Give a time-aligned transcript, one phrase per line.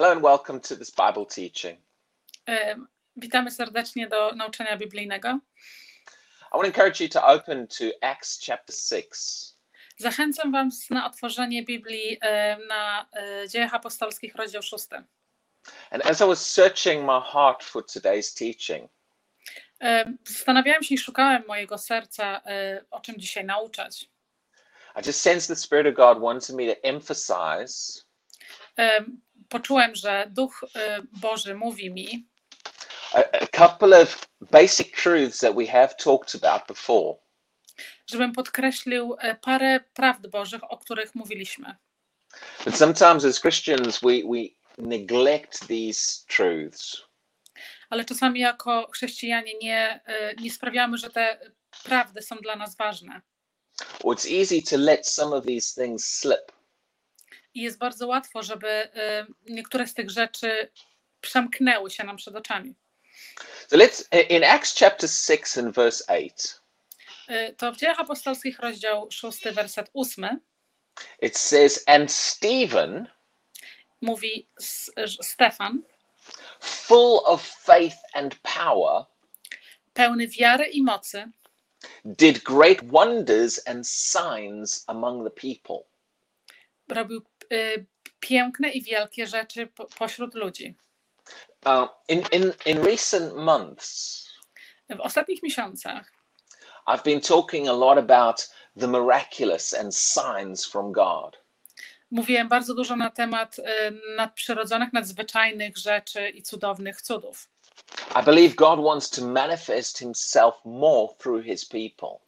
[0.00, 1.76] Hello and welcome to this Bible teaching.
[3.16, 5.28] Witamy serdecznie do nauczania biblijnego.
[5.28, 9.54] I want to encourage you to open to Acts chapter 6.
[9.98, 12.18] Zachęcam Was na otworzenie Biblii
[12.68, 14.86] na e, Dziejach Apostolskich, rozdział 6.
[15.90, 18.90] And as I was searching my heart for today's teaching,
[19.80, 24.10] Em, Zastanawiałem się i szukałem mojego serca, e, o czym dzisiaj nauczać.
[24.96, 28.02] I just sensed the Spirit of God wanted me to emphasize
[28.76, 29.20] Em,
[29.50, 32.28] Poczułem, że Duch e, Boży mówi mi,
[33.12, 37.14] a, a couple of basic truths that we have talked about before.
[38.06, 41.76] żebym podkreślił e, parę prawd Bożych, o których mówiliśmy.
[42.64, 47.02] But sometimes as Christians, we, we neglect these truths.
[47.90, 51.52] Ale czasami jako chrześcijanie nie, e, nie sprawiamy, że te
[51.84, 53.20] prawdy są dla nas ważne.
[54.04, 56.52] Or it's easy to let some of these things slip.
[57.54, 60.70] I jest bardzo łatwo, żeby e, niektóre z tych rzeczy
[61.20, 62.74] przemknęły się nam przed oczami.
[63.68, 66.60] So let's, in Acts chapter 6 and verse 8,
[67.30, 70.40] Y, To w Dziejach Apostolskich, rozdział 6, werset 8,
[71.22, 73.06] it says, And Stephen,
[74.00, 74.48] mówi
[75.22, 75.82] Stefan,
[76.60, 79.04] full of faith and power,
[79.94, 81.24] pełny wiary i mocy,
[82.04, 85.84] did great wonders and signs among the people.
[86.88, 87.29] robił y,
[88.20, 90.74] piękne i wielkie rzeczy po, pośród ludzi.
[91.66, 94.20] Uh, in, in, in recent months,
[94.96, 96.12] W ostatnich miesiącach
[96.86, 98.48] I've been talking a lot about
[98.80, 101.36] the miraculous and signs from God.
[102.10, 103.62] mówiłem bardzo dużo na temat y,
[104.16, 107.48] nadprzyrodzonych, nadzwyczajnych rzeczy i cudownych cudów.
[108.20, 112.18] I believe God wants to manifest himself more through his people.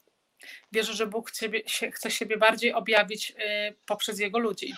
[0.73, 3.35] Wierzę, że Bóg ciebie, się, chce siebie bardziej objawić y,
[3.87, 4.75] poprzez Jego ludzi.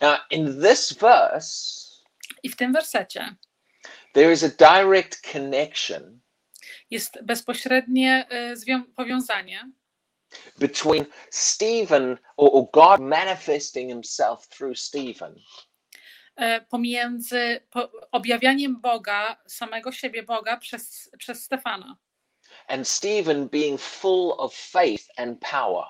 [0.00, 1.86] Now, in this verse,
[2.42, 3.36] I w tym wersecie
[4.12, 6.20] there is a direct connection
[6.90, 9.70] jest bezpośrednie y, zwią- powiązanie
[10.58, 15.34] between Stephen or, or God manifesting himself through Stephen
[16.36, 21.96] e, pomiędzy po, objawianiem Boga, samego siebie Boga przez, przez Stefana
[22.68, 25.84] and Stephen being full of faith and power.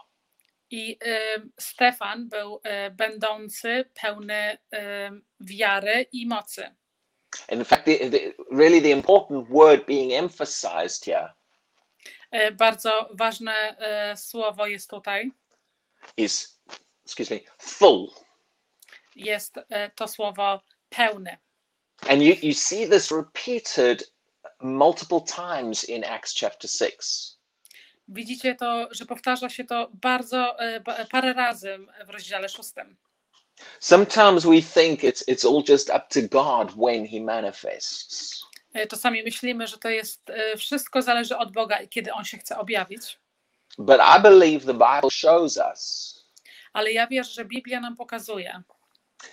[0.71, 1.19] I e,
[1.61, 5.11] Stefan był e, będący pełny e,
[5.41, 6.75] wiary i mocy.
[7.53, 8.19] In fact, the, the,
[8.51, 11.33] really the important word being emphasized here
[12.53, 13.77] Bardzo ważne
[14.17, 15.33] słowo jest tutaj,
[16.17, 16.61] is,
[17.05, 18.09] excuse me, full.
[19.17, 19.55] jest
[19.95, 21.37] to słowo pełny.
[22.09, 24.11] And you, you see this repeated
[24.61, 27.36] multiple times in Acts chapter 6.
[28.09, 32.97] Widzicie to, że powtarza się to bardzo e, parę razy w rozdziale szóstym.
[33.81, 38.43] Sometimes we think it's, it's all just up to God when he manifests.
[38.75, 42.39] E, Czasami myślimy, że to jest e, wszystko zależy od Boga i kiedy On się
[42.39, 43.19] chce objawić.
[43.79, 46.15] But I believe the Bible shows us
[46.73, 48.63] Ale ja wierzę, że Biblia nam pokazuje,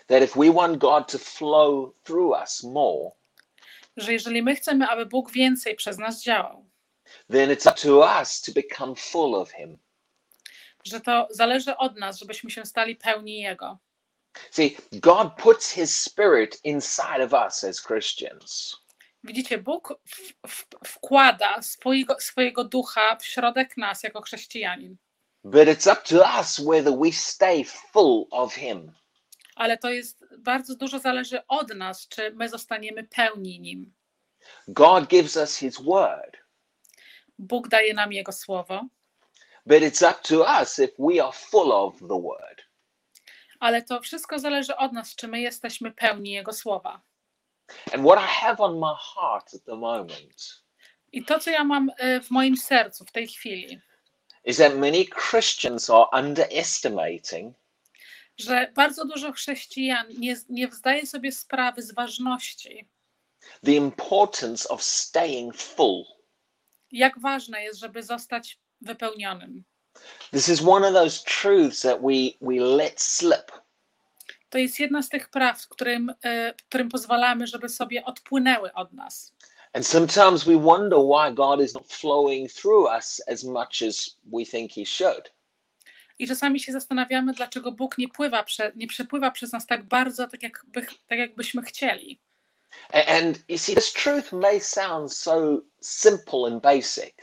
[0.07, 3.11] that if we want God to flow through us more,
[3.97, 6.65] że jeżeli my chcemy, aby Bóg więcej przez nas działał,
[7.31, 9.77] then it's up to us to become full of him.
[10.85, 13.77] że to zależy od nas, żebyśmy się stali pełni Jego.
[14.51, 18.75] See, God puts his spirit inside of us as Christians.
[19.23, 24.97] Widzicie, Bóg w, w, wkłada swojego, swojego ducha w środek nas jako chrześcijanin,
[25.43, 27.63] But it's up to us whether we stay
[27.93, 28.91] full of him.
[29.55, 33.93] ale to jest bardzo dużo zależy od nas, czy my zostaniemy pełni Nim.
[34.67, 36.37] God gives us his word,
[37.43, 38.81] Bóg daje nam Jego słowo,
[39.65, 42.61] but it's up to us if we are full of the word.
[43.59, 47.01] ale to wszystko zależy od nas, czy my jesteśmy pełni Jego słowa.
[47.93, 50.63] And what I have on my heart at the moment
[51.11, 53.81] I to, co ja mam e, w moim sercu w tej chwili,
[54.45, 57.55] is that many Christians are underestimating
[58.37, 62.87] że bardzo dużo chrześcijan nie, nie zdaje sobie sprawy z ważności,
[63.65, 66.05] the importance of staying full.
[66.93, 69.63] Jak ważne jest, żeby zostać wypełnionym.
[70.31, 73.51] This is one of those truths that we, we let slip.
[74.49, 79.33] To jest jedna z tych praw, którym, e, którym pozwalamy, żeby sobie odpłynęły od nas.
[79.73, 84.45] And sometimes we wonder why God is not flowing through us as much as we
[84.45, 85.31] think He should.
[86.19, 88.45] I czasami się zastanawiamy, dlaczego Bóg nie, pływa
[88.75, 92.19] nie przepływa przez nas tak bardzo, tak, jakby, tak jakbyśmy chcieli.
[92.93, 97.13] And you see, this truth may sound so simple and basic,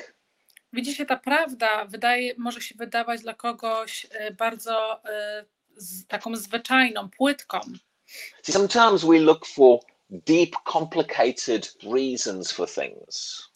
[0.72, 5.44] Widzicie, ta prawda wydaje, może się wydawać dla kogoś e, bardzo e,
[5.76, 7.60] z, taką zwyczajną, płytką,
[8.42, 9.80] See, sometimes we look for
[10.10, 13.48] deep, complicated reasons for things.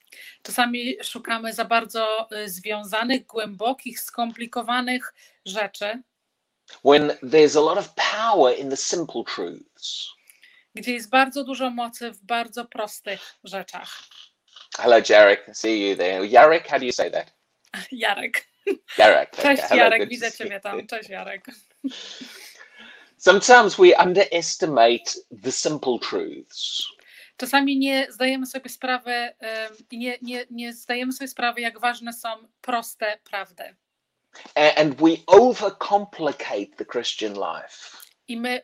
[0.42, 5.14] Czasami szukamy za bardzo y, związanych, głębokich, skomplikowanych
[5.46, 6.02] rzeczy,
[6.84, 10.13] when there's a lot of power in the simple truths.
[10.74, 14.02] Gdzie jest bardzo dużo mocy w bardzo prostych rzeczach.
[14.76, 15.46] Hello, Jarek.
[15.52, 16.26] See you there.
[16.26, 17.32] Jarek, how do you say that?
[17.92, 18.46] Jarek.
[18.98, 19.30] Jarek.
[19.32, 19.42] okay.
[19.42, 20.86] Cześć Hello, Jarek, widzę Ciebie tam.
[20.86, 21.46] Cześć Jarek.
[23.16, 26.82] Sometimes we underestimate the simple truths.
[27.36, 29.30] Czasami nie zdajemy sobie sprawy
[29.92, 32.28] nie, nie, nie zdajemy sobie sprawy, jak ważne są
[32.60, 33.76] proste prawdy.
[34.76, 38.03] And we overcomplicate the Christian life.
[38.28, 38.62] I my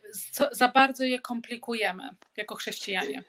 [0.52, 3.22] za bardzo je komplikujemy jako chrześcijanie.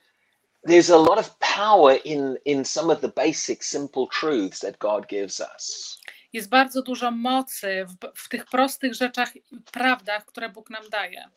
[0.68, 5.08] There's a lot of power in, in some of the basic, simple truths that God
[5.08, 5.98] gives us.
[6.34, 9.42] Jest bardzo dużo mocy w, w tych prostych rzeczach, i
[9.72, 11.30] prawdach, które Bóg nam daje.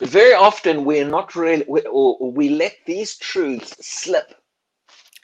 [0.00, 4.34] But very often we're not really, we, or we let these truths slip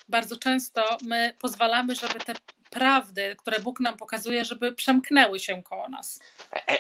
[0.09, 2.35] Bardzo często my pozwalamy, żeby te
[2.73, 6.21] prawdy, które Bóg nam pokazuje, żeby przemknęły się koło nas.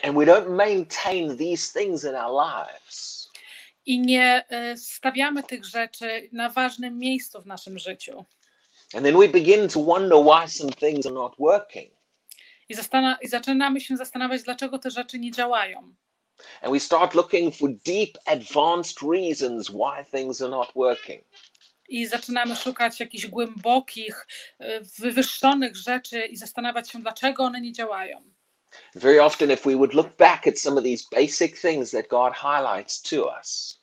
[0.02, 3.28] and we don't maintain these things in our lives.
[3.86, 8.24] I nie y, stawiamy tych rzeczy na ważnym miejscu w naszym życiu.
[8.94, 11.90] And then we begin to wonder why some things are not working.
[12.68, 12.74] I,
[13.22, 15.94] I zaczynamy się zastanawiać, dlaczego te rzeczy nie działają.
[16.62, 21.24] And we start looking for deep, advanced reasons why things are not working.
[21.92, 24.26] I zaczynamy szukać jakichś głębokich,
[24.60, 28.22] y, wywyższonych rzeczy i zastanawiać się, dlaczego one nie działają.
[28.94, 32.34] Very often, if we would look back at some of these basic things that God
[32.34, 33.78] highlights to us,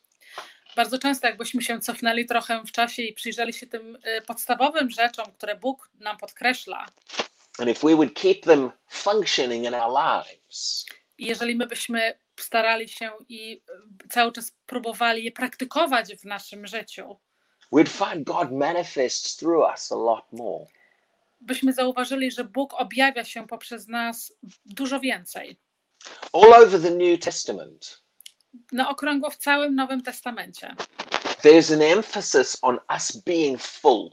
[0.75, 5.25] Bardzo często, jakbyśmy się cofnęli trochę w czasie i przyjrzeli się tym y, podstawowym rzeczom,
[5.31, 6.85] które Bóg nam podkreśla,
[7.59, 10.85] and if we would keep them functioning in our lives,
[11.17, 13.61] jeżeli my byśmy starali się i
[14.05, 17.19] y, cały czas próbowali je praktykować w naszym życiu,
[17.71, 20.65] we'd find God manifests through us a lot more.
[21.41, 24.33] byśmy zauważyli, że Bóg objawia się poprzez nas
[24.65, 25.57] dużo więcej.
[26.33, 28.01] All over the New Testament,
[28.71, 30.75] Na okrągło w całym Nowym Testamencie.
[31.43, 34.09] there's an emphasis on us being full.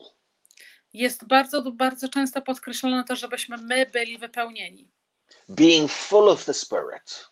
[0.93, 4.89] Jest bardzo, bardzo często podkreślone to, żebyśmy my byli wypełnieni.
[5.49, 7.27] being full of the Spirit,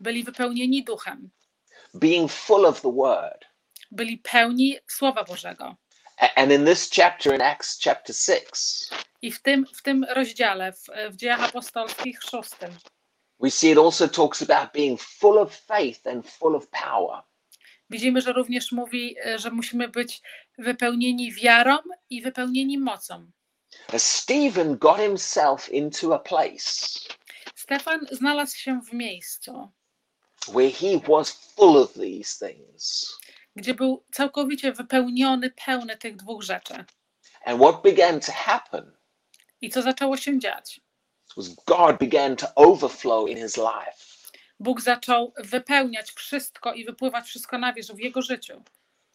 [0.00, 1.30] Byli wypełnieni duchem,
[1.94, 3.44] being full of the Word.
[3.90, 5.76] Byli pełni Słowa Bożego.
[6.36, 8.90] And in this chapter, in Acts chapter 6,
[9.22, 12.70] I w tym, w tym rozdziale, w, w dziejach apostolskich szóstym,
[13.40, 17.22] we see it also talks about being full of faith and full of power.
[17.90, 20.22] widzimy, że również mówi, e, że musimy być
[20.58, 21.76] wypełnieni wiarą
[22.10, 23.30] i wypełnieni mocą.
[23.98, 26.98] Stephen got himself into a place
[27.68, 29.68] Stefan znalazł się w miejscu,
[30.48, 33.12] where he was full of these things.
[33.58, 36.84] Gdzie był całkowicie wypełniony, pełny tych dwóch rzeczy.
[37.44, 38.92] And what began to happen
[39.60, 40.80] I co zaczęło się dziać?
[41.36, 43.98] was God began to overflow in his life.
[44.60, 48.62] Bóg zaczął wypełniać wszystko i wypływać wszystko na wierzch w jego życiu.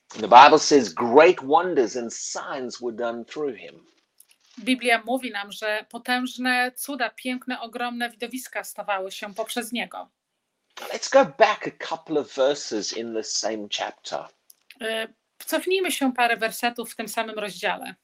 [0.10, 3.86] The Bible says great wonders and signs were done through him.
[4.60, 10.10] Biblia mówi nam, że potężne cuda, piękne, ogromne widowiska stawały się poprzez niego.
[10.80, 14.26] Let's go back a couple of verses in this same chapter
[14.82, 15.14] Y,
[15.48, 17.96] Cofnijmy się parę wersetów w tym samym rozdziale,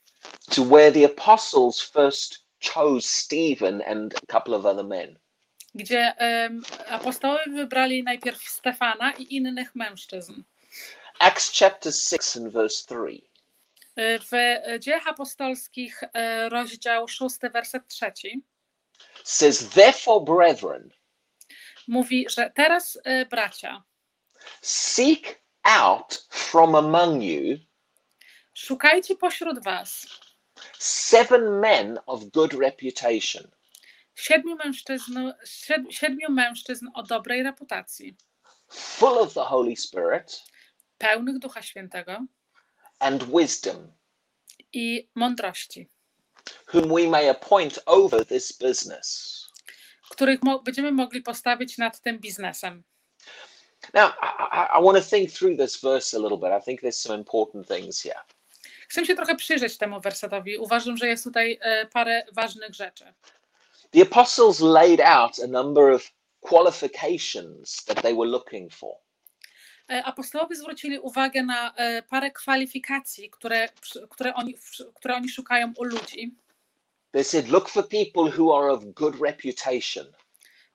[0.55, 5.20] to where the apostles first chose Stephen and a couple of other men.
[5.75, 10.34] gdzie em, apostołowie wybrali najpierw Stefana i innych mężczyzn.
[11.20, 13.22] Acts chapter 6 and verse 3.
[14.00, 14.34] Y, W
[14.79, 18.12] Dziejach Apostolskich y, rozdział 6, werset 3
[19.24, 20.89] says, Therefore, brethren,
[21.89, 23.84] mówi, że teraz y, bracia,
[24.62, 27.58] seek out from among you
[28.53, 30.08] szukajcie pośród was
[30.79, 33.43] seven men of good reputation,
[34.15, 38.15] siedmiu mężczyzn, sied- siedmiu mężczyzn o dobrej reputacji,
[38.72, 40.43] full of the Holy Spirit
[40.98, 42.25] pełnych Ducha Świętego
[43.00, 43.91] and wisdom,
[44.74, 45.89] i mądrości,
[46.74, 49.38] whom we may appoint over this business.
[50.10, 52.84] Których mo- będziemy mogli postawić nad tym biznesem.
[53.94, 56.51] Now, I, I, want to think through this verse a little bit.
[56.62, 58.20] I think there's some important things here.
[58.88, 60.58] Chcę się trochę przyjrzeć temu wersetowi.
[60.58, 63.13] Uważam, że jest tutaj e, parę ważnych rzeczy.
[63.92, 68.96] The apostles laid out a number of qualifications that they were looking for.
[69.89, 73.70] E, Apostołowie zwrócili uwagę na e, parę kwalifikacji, które,
[74.10, 74.56] które, oni,
[74.96, 76.36] które oni szukają u ludzi.
[77.12, 80.06] They said, look for people who are of good reputation.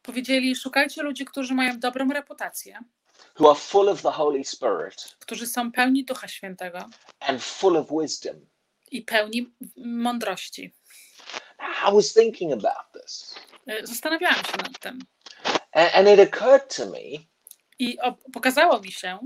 [0.02, 2.78] Powiedzieli: Szukajcie ludzi, którzy mają dobrą reputację,
[3.40, 6.78] who are full of the Holy Spirit którzy są pełni Ducha Świętego
[7.20, 8.46] and full of wisdom.
[8.90, 10.74] i pełni mądrości.
[11.88, 13.34] I was thinking about this,
[13.68, 14.98] Y, Zastanawiałam się nad tym
[15.72, 17.00] and, and it occurred to me
[17.78, 17.98] i
[18.32, 19.18] pokazało mi się,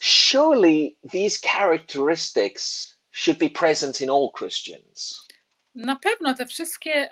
[0.00, 5.23] surely these characteristics should be present in all Christians.
[5.74, 7.08] Na pewno te wszystkie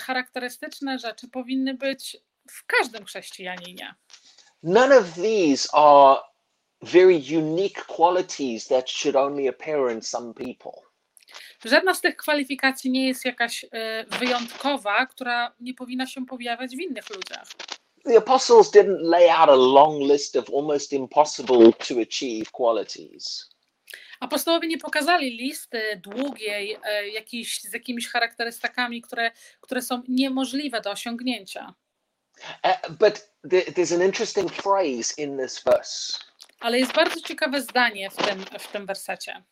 [0.00, 2.16] charakterystyczne rzeczy powinny być
[2.50, 3.94] w każdym chrześcijaninie.
[4.62, 6.20] None of these are
[6.82, 10.72] very unique qualities that should only appear in some people.
[11.64, 13.68] Żadna z tych kwalifikacji nie jest jakaś y,
[14.18, 17.48] wyjątkowa, która nie powinna się pojawiać w innych ludziach.
[18.04, 23.48] The apostles didn't lay out a long list of almost impossible to achieve qualities.
[24.20, 30.90] Apostołowie nie pokazali listy długiej, y, jakiś, z jakimiś charakterystykami, które, które są niemożliwe do
[30.90, 31.74] osiągnięcia.
[32.64, 36.18] Uh, but there- there's an interesting phrase in this verse.
[36.60, 39.42] Ale jest bardzo ciekawe zdanie w tym, w tym wersecie.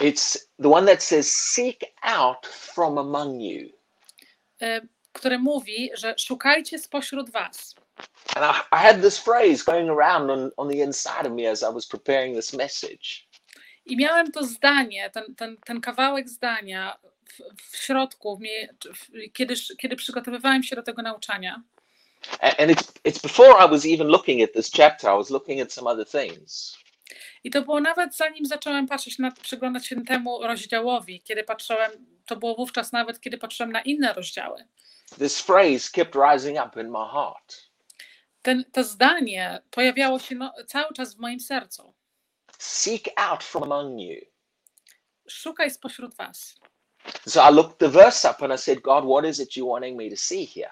[0.00, 3.68] It's the one that says, Seek out from among you.
[4.62, 7.74] y, które mówi, że szukajcie spośród was.
[8.36, 11.62] And I, I had this phrase going around on, on the inside of me as
[11.62, 13.28] I was preparing this message.
[13.90, 18.40] I miałem to zdanie, ten, ten, ten kawałek zdania w, w środku,
[18.94, 21.62] w kiedy, kiedy przygotowywałem się do tego nauczania.
[22.40, 25.72] And it's, it's before I was even looking at this chapter, I was looking at
[25.72, 26.76] some other things.
[27.44, 31.90] I to było nawet zanim zacząłem patrzeć na, przyglądać się temu rozdziałowi, kiedy patrzyłem,
[32.26, 34.64] to było wówczas nawet, kiedy patrzyłem na inne rozdziały.
[35.18, 37.70] This phrase kept rising up in my heart.
[38.42, 41.94] Ten, to zdanie pojawiało się no, cały czas w moim sercu.
[42.60, 44.20] Seek out from among you.
[45.28, 46.54] Szukaj spośród was.
[47.26, 49.96] So I looked the verse up and I said, God, what is it you're wanting
[49.98, 50.70] me to see here?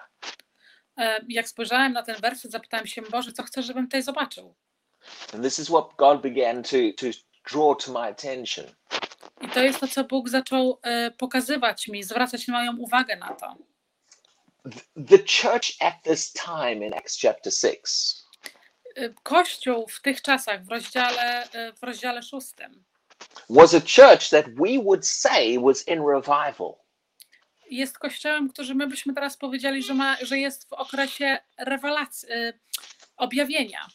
[0.97, 4.55] E, Jak spojrzałem na ten werset, zapytałem się, Boże, co chcesz, żebym tutaj zobaczył?
[5.33, 7.05] And this is what God began to, to
[7.51, 8.65] draw to my attention.
[9.41, 13.55] I to jest to, co Bóg zaczął e, pokazywać mi, zwracać moją uwagę na to.
[15.07, 18.18] The church at this time in Acts chapter 6 E,
[19.23, 22.83] Kościół w tych czasach, w rozdziale, e, w rozdziale szóstym,
[23.49, 26.75] was a church that we would say was in revival.
[27.69, 32.53] jest kościołem, który my byśmy teraz powiedzieli, że, ma, że jest w okresie rewelacji, e,
[33.17, 33.87] objawienia.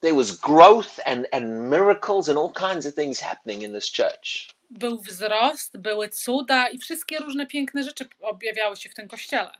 [0.00, 4.54] There was growth and, and miracles and all kinds of things happening in this church.
[4.70, 9.50] Był wzrost, były cuda i wszystkie różne piękne rzeczy objawiały się w tym kościele.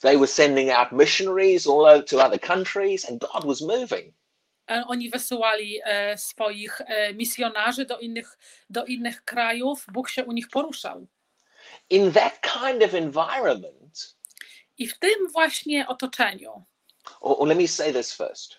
[0.00, 4.12] They were sending out missionaries all over to other countries, and God was moving.
[4.70, 8.38] E, Oni wysyłali e, swoich e, misjonarzy do innych,
[8.70, 11.06] do innych krajów, Bóg się u nich poruszał.
[11.90, 14.16] In that kind of environment,
[14.78, 16.64] I w tym właśnie otoczeniu,
[17.20, 18.56] or, or let me say this first.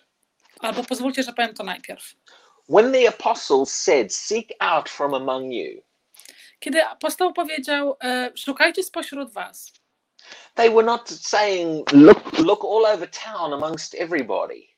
[0.60, 2.14] albo pozwólcie, że powiem to najpierw.
[2.68, 5.82] When the apostles said, Seek out from among you,
[6.60, 9.72] Kiedy apostoł powiedział, e, szukajcie spośród was,
[10.54, 14.76] they were not saying, Look, look all over town amongst everybody.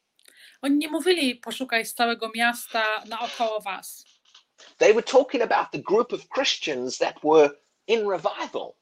[0.62, 4.04] oni nie mówili, poszukaj z całego miasta naokoło was.
[4.78, 7.50] They were talking about the group of Christians that were
[7.86, 8.74] in revival.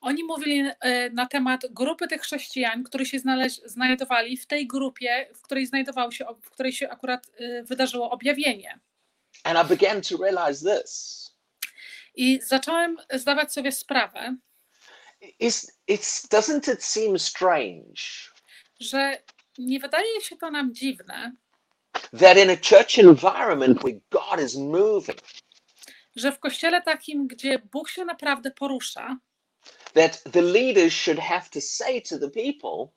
[0.00, 5.28] Oni mówili e, na temat grupy tych chrześcijan, którzy się znaleź, znajdowali w tej grupie,
[5.34, 8.78] w której znajdował się, w której się akurat e, wydarzyło objawienie.
[9.44, 11.24] And I began to realize this.
[12.14, 14.36] I zacząłem zdawać sobie sprawę,
[15.38, 18.28] Is it's doesn't it seem strange
[18.80, 19.22] że
[19.58, 21.32] nie wydaje się to nam dziwne,
[22.18, 25.18] that in a church environment where God is moving,
[26.16, 29.16] że w kościele takim, gdzie Bóg się naprawdę porusza,
[29.94, 32.88] that the leaders should have to say to the people,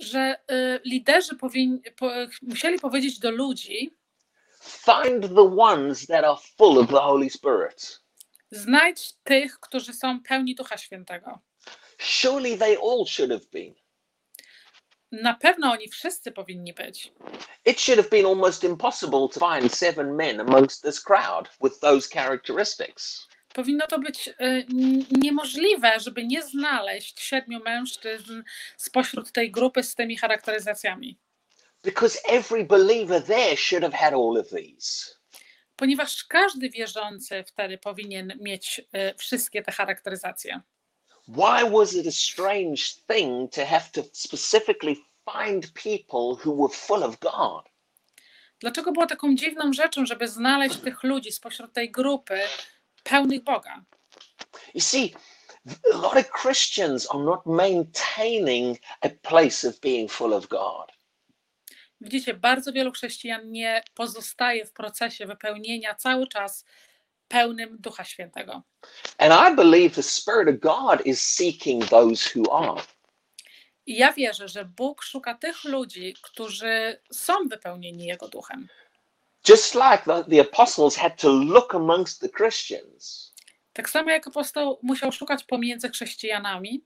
[0.00, 2.10] że y, liderzy powinni, po,
[2.42, 3.96] musieli powiedzieć do ludzi:
[4.60, 8.05] find the ones that are full of the Holy Spirit.
[8.50, 11.40] Znajdź tych, którzy są pełni Ducha Świętego.
[11.98, 13.74] Surely they all should have been.
[15.12, 17.12] Na pewno oni wszyscy powinni być.
[17.64, 22.08] It should have been almost impossible to find seven men amongst this crowd with those
[22.08, 23.28] characteristics.
[23.54, 24.66] Powinno to być y,
[25.10, 28.42] niemożliwe, żeby nie znaleźć siedmiu mężczyzn
[28.76, 31.18] spośród tej grupy z tymi charakteryzacjami,
[31.86, 35.15] Because every believer there should have had all of these.
[35.76, 40.60] Ponieważ każdy wierzący wtedy powinien mieć y, wszystkie te charakteryzacje.
[41.28, 47.02] Why was it a strange thing to have to specifically find people who were full
[47.02, 47.64] of God?
[48.60, 52.40] Dlaczego było taką dziwną rzeczą, żeby znaleźć tych ludzi spośród tej grupy
[53.02, 53.84] pełnych Boga?
[54.74, 55.14] You see,
[55.92, 60.95] a lot of Christians are not maintaining a place of being full of God.
[62.00, 66.64] Widzicie, bardzo wielu chrześcijan nie pozostaje w procesie wypełnienia cały czas
[67.28, 68.62] pełnym Ducha Świętego.
[69.18, 72.82] And I believe the Spirit of God is seeking those who are.
[73.86, 78.68] I ja wierzę, że Bóg szuka tych ludzi, którzy są wypełnieni Jego Duchem.
[79.48, 83.36] Just like the, the apostles had to look amongst the Christians
[83.76, 86.84] Tak samo jak apostoł musiał szukać pomiędzy chrześcijanami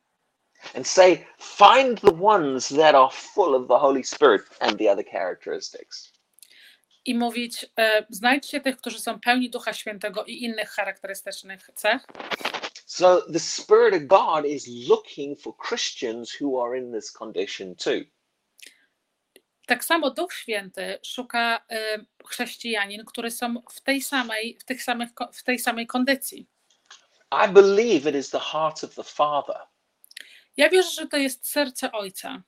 [0.75, 5.05] and say, find the ones that are full of the Holy Spirit and the other
[5.05, 6.12] characteristics.
[7.05, 12.07] i mówić, e, znajdźcie tych, którzy są pełni Ducha Świętego i innych charakterystycznych cech.
[12.87, 18.00] So the Spirit of God is looking for Christians who are in this condition too.
[19.67, 25.11] Tak samo Duch Święty szuka e, chrześcijanin, którzy są w tej samej, w tych samych,
[25.33, 26.47] w tej samej kondycji.
[27.47, 29.57] I believe it is the heart of the Father
[30.61, 32.43] Ja wierzę, że to jest serce Ojca,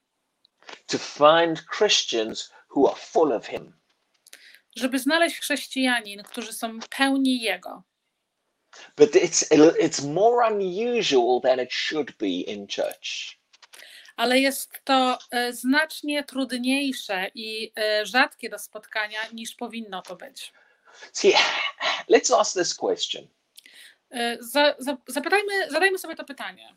[0.87, 3.73] to find Christians who are full of Him.
[4.76, 7.83] żeby znaleźć chrześcijanin, którzy są pełni Jego.
[8.97, 9.49] But it's
[9.81, 13.38] it's more unusual than it should be in church.
[14.16, 20.52] Ale jest to e, znacznie trudniejsze i e, rzadkie do spotkania niż powinno to być.
[21.12, 21.35] See,
[22.11, 23.28] let's ask this question.
[24.11, 26.76] E, Za, za, zapytajmy, zadajmy sobie to pytanie.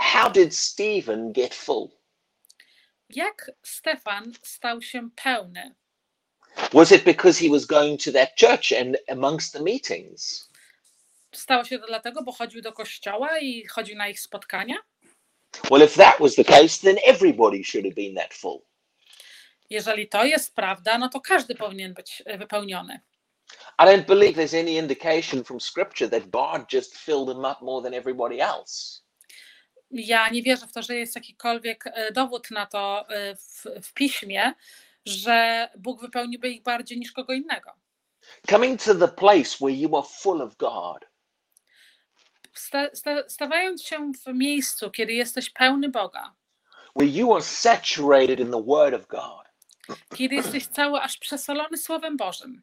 [0.00, 1.88] How did Stephen get full?
[3.08, 5.74] Jak Stefan stał się pełny?
[6.72, 10.48] Was it because he was going to that church and amongst the meetings?
[11.32, 14.76] Stało się to dlatego, bo chodził do kościoła i chodził na ich spotkania?
[15.70, 18.62] Well, if that was the case, then everybody should have been that full.
[19.70, 23.00] Jeżeli to jest prawda, no to każdy powinien być e, wypełniony.
[23.78, 27.82] I don't believe there's any indication from scripture that God just filled him up more
[27.82, 29.02] than everybody else.
[29.90, 33.92] Ja nie wierzę w to, że jest jakikolwiek e, dowód na to e, w, w
[33.92, 34.52] piśmie,
[35.04, 37.72] że Bóg wypełniłby ich bardziej niż kogo innego.
[38.50, 41.04] Coming to the place where you are full of God.
[42.54, 46.34] Sta, sta, stawając się w miejscu, kiedy jesteś pełny Boga,
[46.96, 49.46] where you are saturated in the Word of God,
[50.16, 52.62] kiedy jesteś cały aż przesolony Słowem Bożym,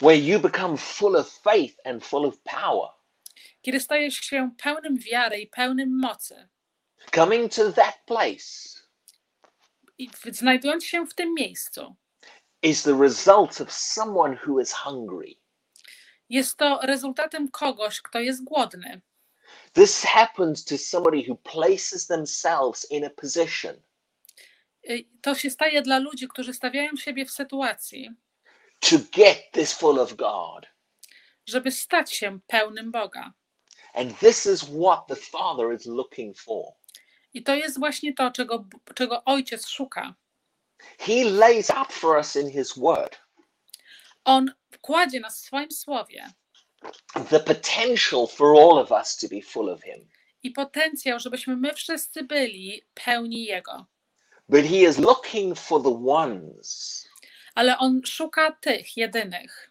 [0.00, 2.88] where you become full of faith and full of power.
[3.62, 6.48] kiedy stajesz się pełnym wiary i pełnym mocy,
[7.10, 8.72] Coming to that place
[9.98, 11.96] i znajdując się w tym miejscu,
[12.62, 15.34] is the result of someone who is hungry.
[16.28, 19.00] jest to rezultatem kogoś, kto jest głodny.
[19.72, 23.76] This happens to somebody who places themselves in a position
[24.90, 28.10] Y, To się staje dla ludzi, którzy stawiają siebie w sytuacji,
[28.80, 30.66] to get this full of God.
[31.46, 33.32] żeby stać się pełnym Boga.
[33.94, 36.72] And this is what the Father is looking for.
[37.34, 38.64] I to jest właśnie to, czego,
[38.94, 40.14] czego Ojciec szuka.
[40.98, 43.18] He lays out for us in His Word
[44.24, 46.30] On kładzie nas w swoim słowie
[47.30, 50.08] the potential for all of us to be full of Him.
[50.42, 53.86] i potencjał, żebyśmy my wszyscy byli pełni Jego.
[54.48, 57.08] But He is looking for the ones
[57.54, 59.70] Ale On szuka tych jedynych,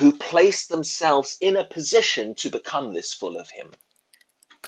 [0.00, 3.70] who place themselves in a position to become this full of Him.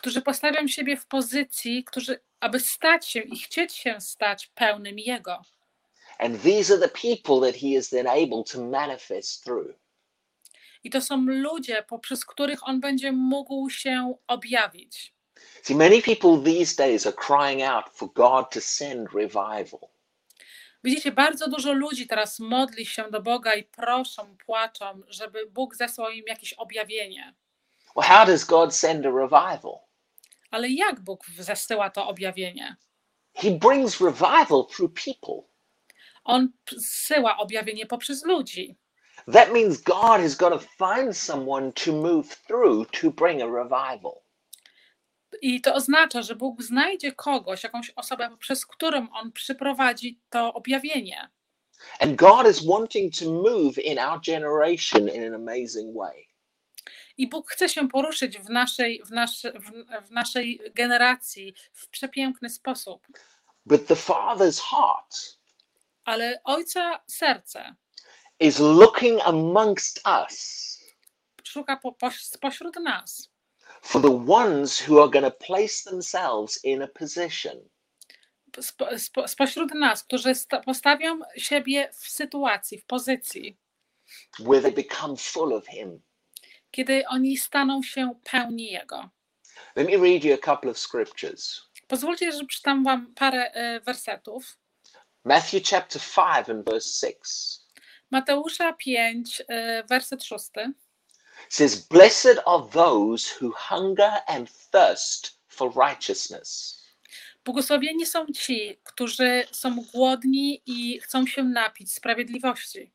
[0.01, 5.43] Którzy postawią siebie w pozycji, którzy, aby stać się i chcieć się stać pełnym Jego.
[6.19, 9.75] And these are the people that He is then able to manifest through.
[10.85, 15.15] I to są ludzie, poprzez których On będzie mógł się objawić.
[15.63, 19.81] See, many people these days are crying out for God to send revival.
[20.85, 26.11] Widzicie, bardzo dużo ludzi teraz modli się do Boga i proszą, płaczą, żeby Bóg zesłał
[26.11, 27.35] im jakieś objawienie.
[27.97, 29.90] Well, how does God send a revival?
[30.51, 32.77] Ale jak Bóg zesyła to objawienie?
[33.35, 35.43] He brings revival through people.
[36.25, 38.77] On zsyła objawienie poprzez ludzi.
[39.33, 44.23] That means God has got to find someone to move through to bring a revival.
[45.43, 51.29] I to oznacza, że Bóg znajdzie kogoś, jakąś osobę, przez którą On przyprowadzi to objawienie.
[52.01, 56.30] And God is wanting to move in our generation in an amazing way.
[57.21, 59.11] I Bóg chce się poruszyć w naszej, w,
[59.61, 63.07] w, w naszej generacji w przepiękny sposób.
[63.67, 65.39] But the Father's heart
[66.05, 67.75] Ale Ojca serce
[68.39, 70.79] is looking amongst us
[71.45, 73.31] szuka po, po, spośród nas
[73.83, 77.69] for the ones who are going to place themselves in a position
[78.61, 83.59] spo, spo, spośród nas, którzy sta, postawią siebie w sytuacji, w pozycji,
[84.39, 86.01] where they become full of Him.
[86.71, 89.11] Kiedy oni staną się pełni Jego.
[89.77, 91.63] Let me read you a couple of scriptures.
[91.87, 94.59] Pozwólcie, że przeczytam Wam parę e, wersetów.
[95.25, 97.61] Matthew chapter 5 and verse 6
[98.11, 100.51] Mateusza 5, e, werset 6.
[101.49, 106.81] says, Blessed are those who hunger and thirst for righteousness,
[107.45, 112.93] Błogosławieni są ci, którzy są głodni i chcą się napić sprawiedliwości,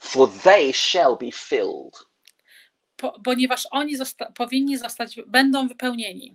[0.00, 2.07] for they shall be filled.
[2.98, 6.34] Po, ponieważ oni zosta- powinni zostać, będą wypełnieni.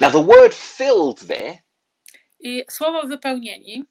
[0.00, 1.58] Now, the word filled there,
[2.40, 3.84] I słowo wypełnieni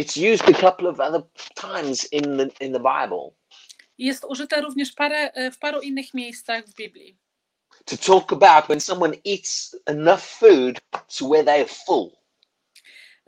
[0.00, 1.22] it's used a couple of other
[1.54, 3.30] times in the, in the Bible
[3.98, 7.18] jest użyte również parę, e, w paru innych miejscach w Biblii.
[7.84, 10.80] to talk about when someone eats enough food
[11.18, 12.10] to where they are full.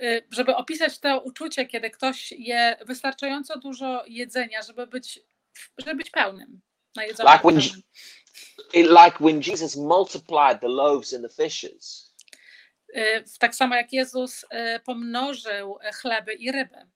[0.03, 5.21] Y, Żeby opisać to uczucie, kiedy ktoś je wystarczająco dużo jedzenia, żeby być,
[5.79, 6.61] żeby być pełnym.
[6.97, 7.83] Najedzonym, Like when-.
[8.73, 12.13] It, like when Jesus multiplied the loaves and the fishes.
[12.97, 16.87] Y, Tak samo jak Jezus y, pomnożył chleby i ryby.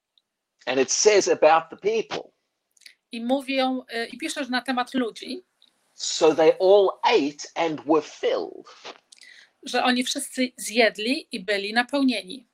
[0.65, 2.31] And it says about the people.
[3.11, 5.43] I mówią, y, i piszesz na temat ludzi,
[5.93, 8.67] So they all ate and were filled.
[9.63, 12.47] że oni wszyscy zjedli i byli napełnieni.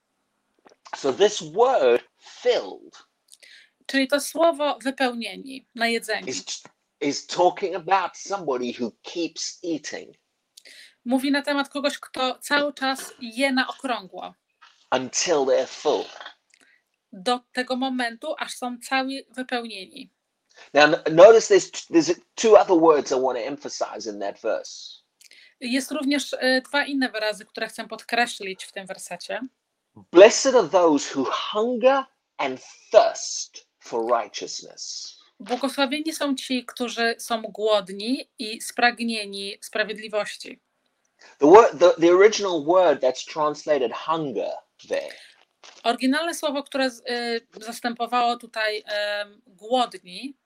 [0.96, 3.04] So this word filled
[3.86, 6.46] Czyli to słowo wypełnieni, najedzeni, is
[7.02, 10.16] is talking about somebody who keeps eating
[11.06, 14.34] mówi na temat kogoś, kto cały czas je na okrągło.
[14.92, 16.06] until they're full.
[17.12, 20.10] Do tego momentu, aż są cały wypełnieni.
[20.74, 25.02] Now notice there's there's two other words I want to emphasize in that verse.
[25.60, 29.42] Jest również e, dwa inne wyrazy, które chcę podkreślić w tym wersecie.
[30.12, 32.06] Blessed are those who hunger
[32.38, 35.17] and thirst for righteousness.
[35.40, 40.60] Błogosławieni są ci, którzy są głodni i spragnieni sprawiedliwości.
[41.40, 44.52] The word the, the original word that's translated hunger
[44.90, 45.14] there
[45.84, 50.38] Oryginalne słowo, które y, zastępowało tutaj em, głodni,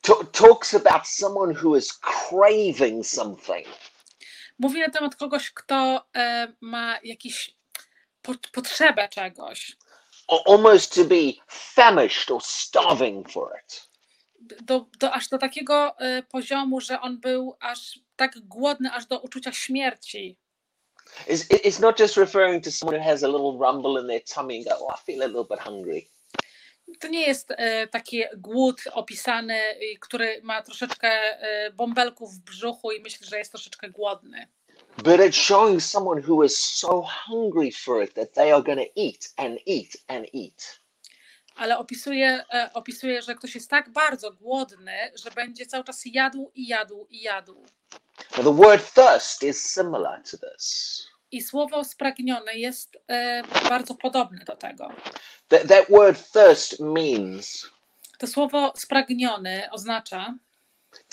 [0.00, 3.66] ta- talks about someone who is craving something.
[4.58, 7.54] mówi na temat kogoś, kto e, ma jakiś
[8.22, 9.76] po, potrzebę czegoś.
[10.46, 13.88] Almost to be famished or starving for it.
[14.62, 19.20] Do, do, aż do takiego e, poziomu, że on był aż tak głodny, aż do
[19.20, 20.36] uczucia śmierci.
[21.26, 24.24] It's, it- it's not just referring to someone who has a little rumble in their
[24.34, 26.06] tummy and go, oh, I feel a little bit hungry.
[27.00, 29.60] To nie jest e, taki głód opisany,
[30.00, 34.46] który ma troszeczkę e, bąbelków w brzuchu i myśli, że jest troszeczkę głodny.
[34.96, 38.92] But it's showing someone who is so hungry for it that they are going to
[38.96, 40.80] eat and eat and eat.
[41.54, 44.92] Ale opisuje, e, opisuje, że ktoś jest tak bardzo głodny,
[45.24, 47.64] że będzie cały czas jadł i jadł i jadł.
[48.36, 51.06] Now, the word thirst is similar to this.
[51.30, 54.88] I słowo spragnione jest e, bardzo podobne do tego.
[55.48, 57.70] That, that word thirst means
[58.18, 60.34] To słowo spragniony oznacza,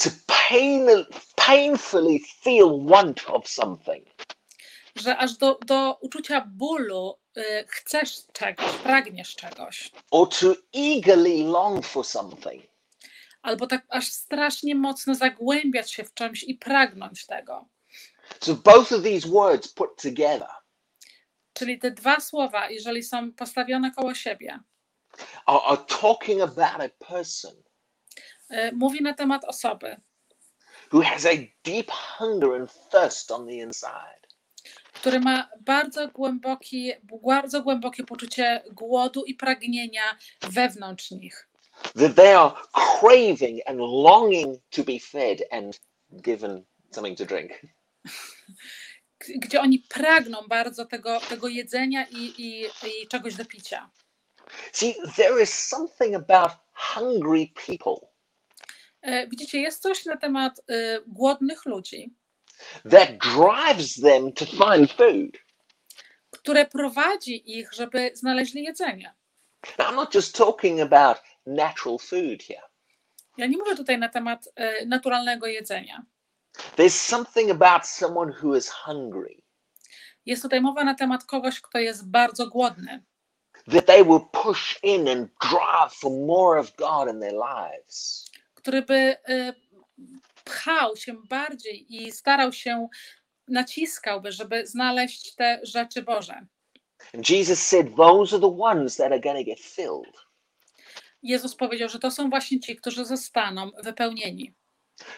[0.04, 0.10] to
[0.50, 0.88] pain,
[1.36, 4.06] painfully feel want of something.
[4.96, 7.18] że aż do, do uczucia bólu
[7.67, 9.91] chcesz czegoś, pragniesz czegoś.
[10.12, 12.63] or to eagerly long for something.
[13.41, 17.65] Albo tak aż strasznie mocno zagłębiać się w czymś i pragnąć tego.
[18.41, 20.48] So both of these words put together
[21.54, 24.60] Czyli te dwa słowa, jeżeli są postawione koło siebie,
[25.46, 27.54] are, are talking about a person
[28.50, 29.98] e, mówi na temat osoby,
[30.94, 31.30] who has a
[31.63, 34.21] deep hunger and thirst on the inside.
[35.02, 36.92] Który ma bardzo, głęboki,
[37.24, 40.02] bardzo głębokie poczucie głodu i pragnienia
[40.42, 41.48] wewnątrz nich.
[42.00, 45.80] That they are craving and longing to be fed and
[46.12, 47.52] given something to drink.
[49.36, 53.90] Gdzie oni pragną bardzo tego, tego jedzenia i, i, i czegoś do picia.
[54.72, 58.12] See, there is something about hungry people
[59.02, 62.14] E, Widzicie, jest coś na temat e, głodnych ludzi,
[62.89, 65.38] that drives them to find food.
[66.32, 69.13] które prowadzi ich, żeby znaleźli jedzenie.
[69.78, 72.62] Now, I'm not just talking about natural food here.
[73.38, 76.06] Ja nie mówię tutaj na temat e, naturalnego jedzenia.
[76.76, 79.41] There's something about someone who is hungry
[80.26, 83.04] Jest tutaj mowa na temat kogoś, kto jest bardzo głodny,
[83.71, 88.26] that they will push in and drive for more of God in their lives.
[88.56, 89.54] który by e,
[90.44, 92.88] pchał się bardziej i starał się,
[93.48, 96.46] naciskałby, żeby znaleźć te rzeczy Boże.
[97.14, 100.16] And Jesus said, Those are the ones that are going to get filled.
[101.24, 104.54] Jezus powiedział, że to są właśnie ci, którzy zostaną wypełnieni.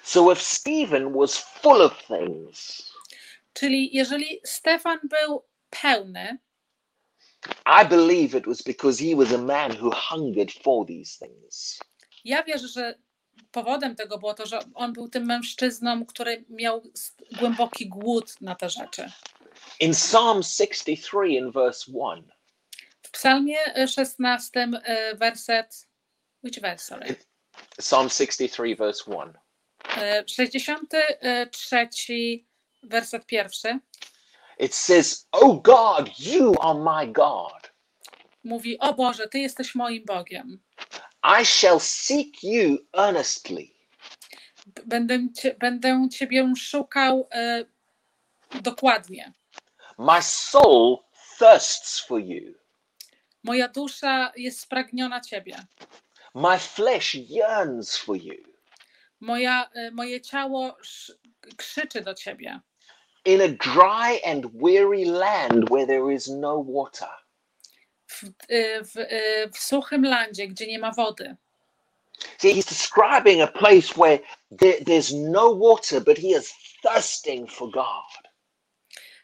[0.03, 2.93] So if Stephen was full of things,
[3.53, 6.37] Czyli jeżeli Stefan był pełny,
[7.65, 11.79] I believe it was because he was a man who hungered for these things.
[12.23, 12.99] Ja wierzę, że
[13.51, 16.83] powodem tego było to, że on był tym mężczyzną, który miał
[17.39, 19.11] głęboki głód na te rzeczy.
[19.79, 22.31] In Psalm 63 in verse 1,
[23.01, 25.87] W psalmie e, 16 e, werset,
[26.43, 27.15] which verse, sorry?
[27.77, 29.33] Psalm 63 verse 1,
[29.97, 32.45] E, 63
[32.83, 33.79] werset pierwszy
[34.59, 37.71] it says, Oh God, you are my God.
[38.43, 40.59] mówi, o Boże, Ty jesteś moim Bogiem.
[41.23, 43.73] I shall seek you earnestly.
[44.85, 47.65] Będę, cię, będę Ciebie szukał e,
[48.61, 49.33] dokładnie.
[49.97, 50.97] My soul
[51.39, 52.53] thirsts for you.
[53.43, 55.55] Moja dusza jest spragniona Ciebie.
[56.35, 58.43] My flesh yearns for you.
[59.19, 60.77] Moja, e, moje ciało
[61.57, 62.59] krzyczy do Ciebie.
[63.25, 67.22] In a dry and weary land where there is no water.
[68.13, 71.35] W, e, w, e, w suchym landzie, gdzie nie ma wody.
[72.37, 74.19] See, he's describing a place where
[74.59, 78.23] there, there's no water, but he is thirsting for God.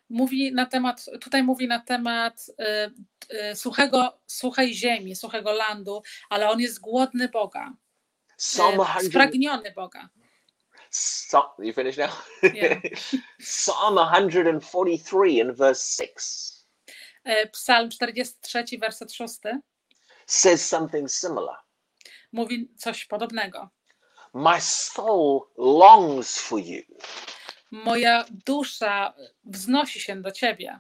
[0.10, 2.92] Mówi na temat, tutaj mówi na temat e,
[3.30, 7.74] e, suchego, suchej ziemi, suchego landu, ale on jest głodny Boga,
[8.38, 9.10] Psalm e, 100.
[9.10, 10.10] spragniony Boga.
[10.92, 12.10] Psa- you finished now?
[12.54, 12.82] Yeah.
[13.40, 16.59] Psalm 143 in verse 6 E,
[17.54, 19.40] Psalm 43, werset 6
[20.28, 21.56] says something similar.
[22.32, 23.70] mówi coś podobnego.
[24.34, 26.82] My soul longs for you
[27.72, 29.14] Moja dusza
[29.44, 30.80] wznosi się do Ciebie,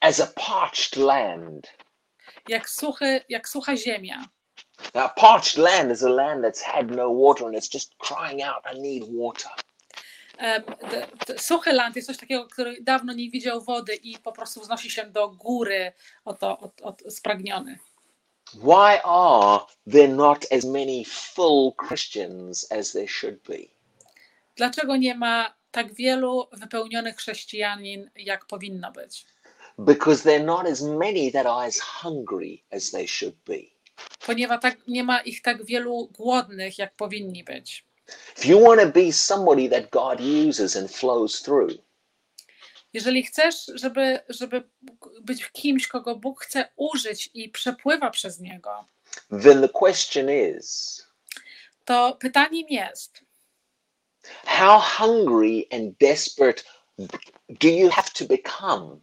[0.00, 1.66] as a parched land.
[2.48, 4.24] jak, suchy, jak sucha ziemia.
[4.94, 8.62] Now, parched land is a land that's had no water and it's just crying out,
[8.64, 9.50] I need water.
[11.26, 14.90] D- Suchy land jest coś takiego, który dawno nie widział wody i po prostu wznosi
[14.90, 15.92] się do góry,
[16.24, 17.78] oto od, od, spragniony.
[18.54, 19.60] Why are
[19.92, 23.56] there not as many full Christians as there should be?
[24.56, 29.26] Dlaczego nie ma tak wielu wypełnionych chrześcijanin, jak powinno być?
[29.78, 33.56] Because there are not as many that are as hungry as they should be.
[34.26, 37.84] Ponieważ tak, nie ma ich tak wielu głodnych, jak powinni być.
[38.36, 41.70] If you want to be somebody that God uses and flows through,
[42.92, 44.62] Jeżeli chcesz, żeby, żeby
[45.22, 48.88] być kimś, kogo Bóg chce użyć i przepływa przez niego,
[49.42, 51.06] then the question is
[51.84, 53.20] to pytaniem jest,
[54.44, 56.62] how hungry and desperate
[57.48, 59.00] do you have to become?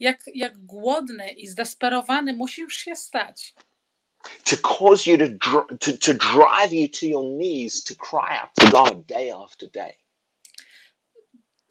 [0.00, 3.54] jak, jak głodny i zdesperowany musisz się stać,
[4.44, 8.50] to cause you to, dr- to, to drive you to your knees to cry out
[8.54, 9.92] to God day after day?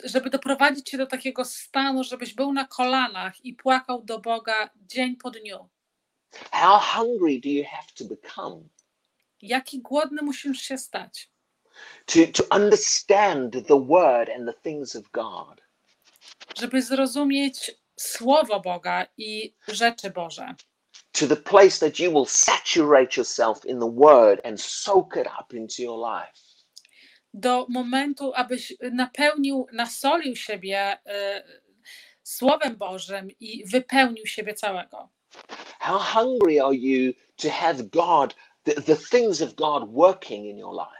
[0.04, 5.16] żeby doprowadzić cię do takiego stanu, żebyś był na kolanach i płakał do Boga dzień
[5.16, 5.70] po dniu.
[6.52, 8.62] How hungry do you have to become
[9.42, 11.30] Jaki głodny musisz się stać,
[12.06, 15.62] to, to understand the word and the things of God?
[16.58, 20.56] żeby zrozumieć Słowo Boga i rzeczy Boże.
[21.12, 25.54] To the place that you will saturate yourself in the word and soak it up
[25.54, 26.34] into your life.
[27.34, 31.70] Do momentu, abyś napełnił, nasolił siebie y,
[32.24, 35.10] Słowem Bożym i wypełnił siebie całego.
[35.80, 40.74] How hungry are you to have God, the, the things of God working in your
[40.74, 41.00] life?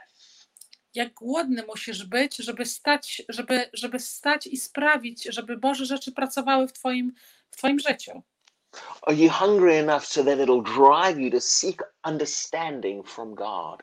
[0.94, 6.68] Jak głodny musisz być, żeby stać, żeby, żeby stać i sprawić, żeby Boże rzeczy pracowały
[6.68, 7.12] w Twoim,
[7.50, 8.22] w twoim życiu.
[9.02, 13.82] Are you hungry enough so that it'll drive you to seek understanding from God?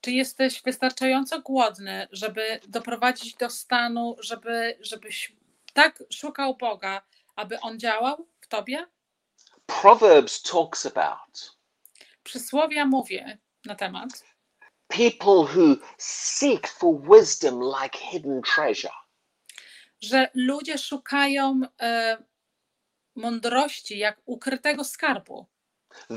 [0.00, 5.32] Czy jesteś wystarczająco głodny, żeby doprowadzić do stanu, żeby, żebyś
[5.72, 7.02] tak szukał Boga,
[7.36, 8.86] aby On działał w tobie?
[9.66, 11.56] Proverbs talks about
[12.22, 14.24] Przysłowia mówię na temat
[14.88, 18.94] people who seek for wisdom like hidden treasure.
[20.02, 22.16] że ludzie szukają e,
[23.16, 25.46] mądrości jak ukrytego skarbu.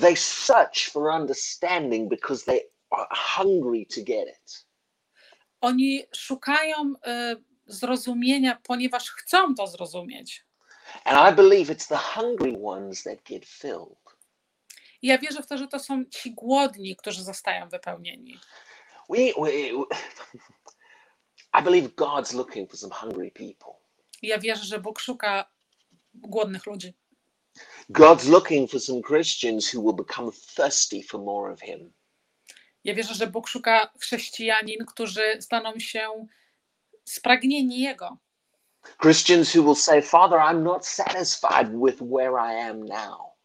[0.01, 4.67] They search for understanding because they are hungry to get it.
[5.61, 10.45] Oni szukają e, zrozumienia, ponieważ chcą to zrozumieć.
[11.03, 13.97] And I believe it's the hungry ones that get filled.
[15.01, 18.39] I ja wierzę w to, że to są ci głodni, którzy zostają wypełnieni.
[19.09, 19.51] We, we,
[21.59, 23.73] I believe God's looking for some hungry people.
[24.21, 25.49] Ja wierzę, że Bóg szuka
[26.21, 26.93] głodnych ludzi.
[27.89, 31.93] God's looking for some Christians who will become thirsty for more of Him.
[32.83, 36.27] Ja wierzę, że Bóg szuka chrześcijanin, którzy staną się
[37.05, 38.17] spragnieni Jego.
[39.01, 43.37] Christians who will say, Father, I'm not satisfied with where I am now.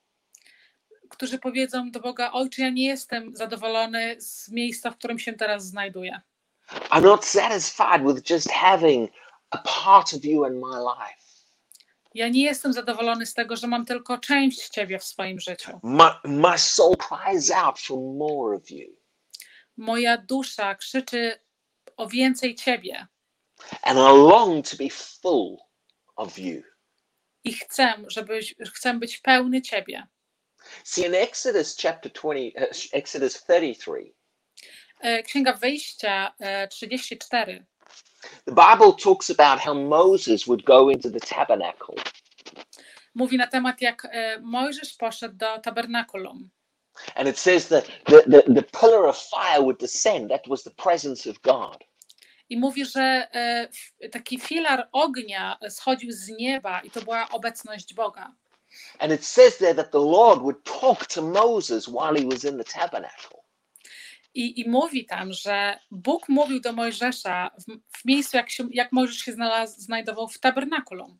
[1.12, 5.66] którzy powiedzą do Boga: Ojcze, ja nie jestem zadowolony z miejsca, w którym się teraz
[5.66, 6.20] znajduję.
[6.90, 9.10] I'm not satisfied with just having
[9.50, 11.21] a part of you in my life.
[12.14, 15.80] Ja nie jestem zadowolony z tego, że mam tylko część Ciebie w swoim życiu.
[15.82, 18.96] My, my soul cries out for more of you.
[19.76, 21.34] Moja dusza krzyczy
[21.96, 23.06] o więcej Ciebie
[23.82, 25.56] And I long to be full
[26.16, 26.62] of you.
[27.44, 30.06] i chcę, żebyś, chcę być pełny Ciebie.
[30.84, 34.14] See, in Exodus chapter 20, uh, Exodus 33,
[35.02, 37.66] E, Księga Wyjścia e, 34
[38.46, 41.94] the Bible talks about how Moses would go into the tabernacle
[43.14, 46.50] mówi na temat, jak e, Mojżesz poszedł do tabernakulum.
[47.16, 50.30] and it says that the, the, the pillar of fire would descend.
[50.30, 51.84] That was the presence of God.
[52.50, 53.68] I mówi, że e,
[54.08, 58.32] taki filar ognia schodził z nieba i to była obecność Boga.
[58.98, 62.58] And it says there that the Lord would talk to Moses while he was in
[62.58, 63.41] the tabernacle.
[64.34, 68.92] I, I mówi tam, że Bóg mówił do Mojżesza w, w miejscu, jak, się, jak
[68.92, 71.18] Mojżesz się znalazł, znajdował w tabernakulum.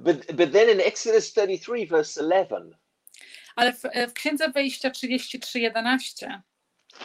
[0.00, 2.78] But, but then in Exodus 33, verse 11,
[3.56, 6.40] Ale w, w Księdze Wyjścia 33:11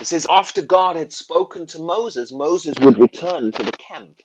[0.01, 4.21] it says, After God had spoken to Moses, Moses would return to the camp.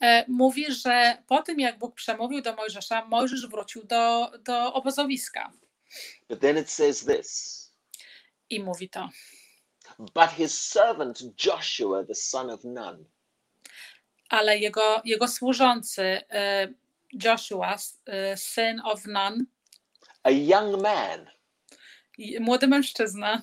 [0.00, 5.52] e, mówi, że po tym, jak Bóg przemówił do Mojżesza, Mojżesz wrócił do, do obozowiska.
[6.28, 7.58] But then it says this
[8.50, 9.08] I mówi to.
[9.98, 13.04] But his servant Joshua, the son of Nun,
[14.30, 16.22] ale jego, jego służący
[17.24, 17.76] Joshua,
[18.36, 19.46] syn of Nun,
[20.22, 21.30] a young man,
[22.40, 23.42] młody mężczyzna,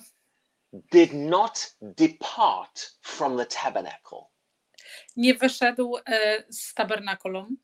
[0.92, 4.26] did not depart from the tabernacle.
[5.16, 5.96] nie wyszedł
[6.48, 7.56] z tabernakulum.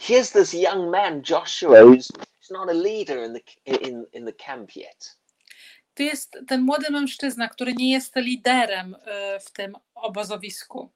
[0.00, 3.42] Here's this young man, Joshua, who's, who's not a leader in the,
[3.88, 5.17] in, in the camp yet.
[5.98, 10.92] To jest ten młody mężczyzna, który nie jest liderem e, w tym obozowisku,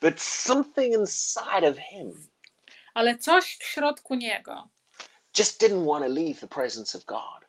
[0.00, 2.28] But something inside of him
[2.94, 4.68] ale coś w środku niego
[5.38, 7.48] just didn't want to leave the presence of God.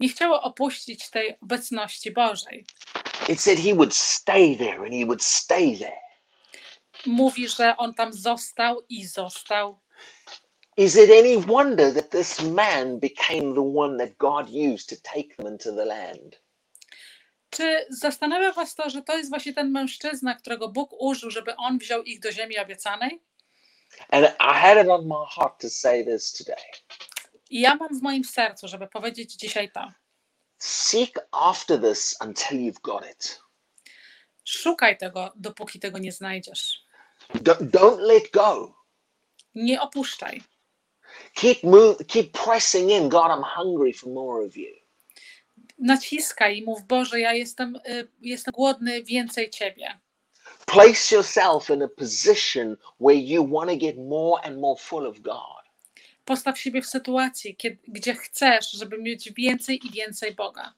[0.00, 2.66] nie chciało opuścić tej obecności Bożej.
[3.28, 6.00] It said he would stay there and he would stay there.
[7.06, 9.80] Mówi, że on tam został i został.
[10.76, 15.36] Is it any wonder that this man became the one that God used to take
[15.36, 16.36] them into the land?
[17.50, 21.78] Czy zastanawia Was to, że to jest właśnie ten mężczyzna, którego Bóg użył, żeby on
[21.78, 23.22] wziął ich do ziemi obiecanej?
[24.10, 26.64] And I had it on my heart to say this today.
[27.50, 29.92] I ja mam w moim sercu, żeby powiedzieć dzisiaj to.
[30.58, 33.40] Seek after this until you've got it.
[34.44, 36.86] Szukaj tego, dopóki tego nie znajdziesz.
[37.34, 38.74] Don't, don't let go.
[39.54, 40.42] Nie opuszczaj.
[41.36, 43.08] Keep move, keep pressing in.
[43.08, 44.72] God, I'm hungry for more of you.
[45.78, 50.00] Naciskaj i mów, Boże, ja jestem, y, jestem głodny więcej Ciebie.
[50.66, 55.20] Place yourself in a position where you want to get more and more full of
[55.20, 55.62] God.
[56.24, 60.74] Postaw siebie w sytuacji, kiedy, gdzie chcesz, żeby mieć więcej i więcej Boga.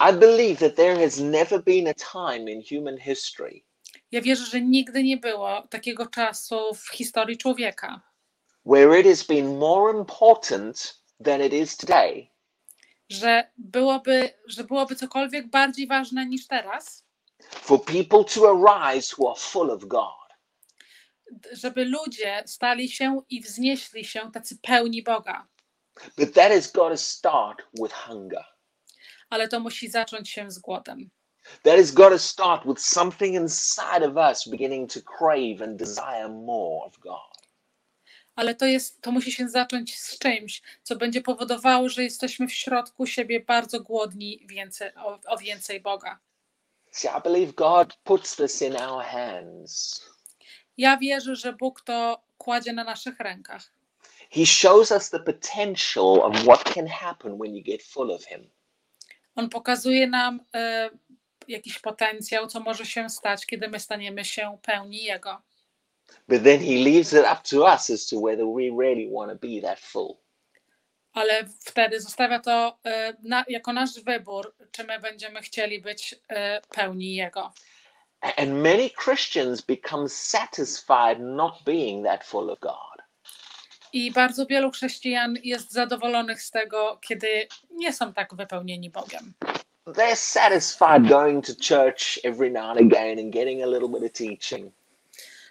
[0.00, 3.62] I believe that there has never been a time in human history
[4.12, 8.00] Ja wierzę, że nigdy nie było takiego czasu w historii człowieka,
[8.68, 12.30] where it has been more important than it is today
[13.10, 17.04] że byłoby, że byłoby cokolwiek bardziej ważne niż teraz,
[17.50, 20.28] for people to arise who are full of God.
[21.52, 25.46] żeby ludzie stali się i wznieśli się tacy pełni Boga.
[26.16, 28.44] But that has got to start with hunger.
[29.30, 31.10] Ale to musi zacząć się z głodem.
[31.62, 36.28] That has got to start with something inside of us beginning to crave and desire
[36.28, 37.47] more of God.
[38.38, 42.54] Ale to, jest, to musi się zacząć z czymś, co będzie powodowało, że jesteśmy w
[42.54, 46.18] środku siebie bardzo głodni więcej, o, o więcej Boga.
[46.90, 50.02] See, I believe God puts this in our hands.
[50.76, 53.72] Ja wierzę, że Bóg to kładzie na naszych rękach.
[54.30, 58.50] He shows us the potential of what can happen when you get full of Him.
[59.36, 60.90] On pokazuje nam e,
[61.48, 65.42] jakiś potencjał, co może się stać, kiedy my staniemy się pełni Jego.
[66.28, 69.38] But then He leaves it up to us as to whether we really want to
[69.48, 70.16] be that full.
[71.12, 76.60] Ale wtedy zostawia to e, na, jako nasz wybór, czy my będziemy chcieli być e,
[76.60, 77.52] pełni Jego.
[78.36, 82.98] And many Christians become satisfied not being that full of God.
[83.92, 89.34] I bardzo wielu chrześcijan jest zadowolonych z tego, kiedy nie są tak wypełnieni Bogiem.
[89.86, 94.12] They're satisfied going to church every now and again and getting a little bit of
[94.12, 94.72] teaching.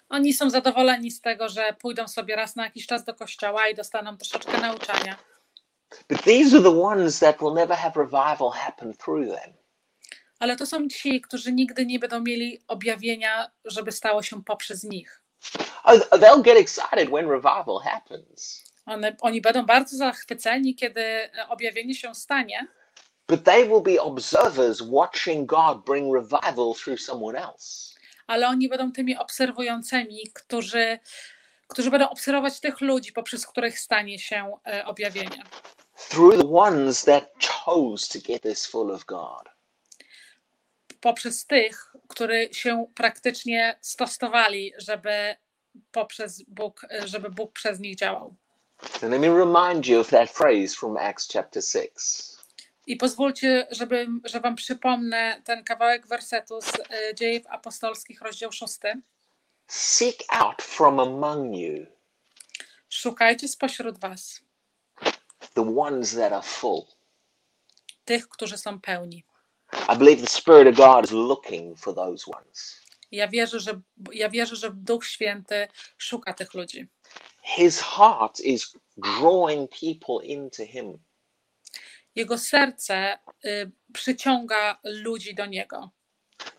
[0.09, 3.75] Oni są zadowoleni z tego, że pójdą sobie raz na jakiś czas do kościoła i
[3.75, 5.17] dostaną troszeczkę nauczania.
[6.09, 9.53] But these are the ones that will never have revival happen through them.
[10.39, 15.21] Ale to są ci, którzy nigdy nie będą mieli objawienia, żeby stało się poprzez nich.
[15.83, 22.15] Oh, they'll get excited when revival happens, One, oni będą bardzo zachwyceni, kiedy objawienie się
[22.15, 22.67] stanie,
[23.27, 27.96] but they will be observers watching God bring revival through someone else.
[28.27, 30.99] Ale oni będą tymi obserwującymi, którzy,
[31.67, 35.43] którzy będą obserwować tych ludzi, poprzez których stanie się e, objawienie.
[36.09, 37.29] Through the ones that
[37.65, 39.49] chose to get this full of God.
[41.01, 45.35] Poprzez tych, którzy się praktycznie stosowali, żeby
[45.91, 48.35] poprzez Bóg, e, żeby Bóg przez nich działał.
[49.01, 52.36] And let me remind you of that phrase from Acts chapter 6.
[52.87, 58.77] I pozwólcie, żeby, że Wam przypomnę ten kawałek wersetu z e, Dziejów Apostolskich, rozdział 6.
[59.67, 61.85] Seek out from among you
[62.89, 64.41] Szukajcie spośród Was
[65.53, 66.85] the ones that are full.
[68.05, 69.23] tych, którzy są pełni.
[69.93, 72.81] I believe the Spirit of God is looking for those ones.
[73.11, 73.81] Ja wierzę, że,
[74.13, 75.67] ja wierzę, że Duch Święty
[75.97, 76.87] szuka tych ludzi.
[77.43, 80.97] His heart is drawing people into Him.
[82.17, 85.91] Jego serce y, przyciąga ludzi do Niego,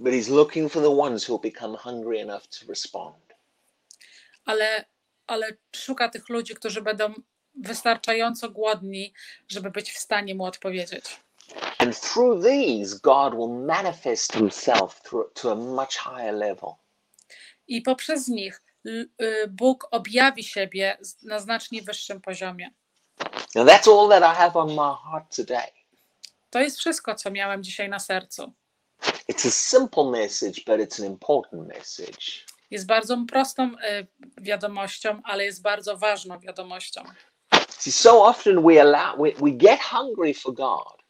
[0.01, 3.17] But He's looking for the ones who become hungry enough to respond.
[4.45, 4.85] ale,
[5.27, 7.15] ale szuka tych ludzi, którzy będą
[7.55, 9.13] wystarczająco głodni,
[9.49, 11.21] żeby być w stanie Mu odpowiedzieć.
[11.79, 16.71] And through these, God will manifest Himself through, to a much higher level.
[17.67, 19.09] I poprzez nich y,
[19.49, 22.71] Bóg objawi siebie na znacznie wyższym poziomie.
[23.55, 25.73] Now, that's all that I have on my heart today.
[26.51, 28.53] To jest wszystko, co miałem dzisiaj na sercu.
[29.29, 32.45] It's a simple message, but it's an important message.
[32.71, 34.07] Jest bardzo prostą y,
[34.41, 37.03] wiadomością, ale jest bardzo ważną wiadomością.
[37.69, 41.03] See, so often we allow, we, we get hungry for God.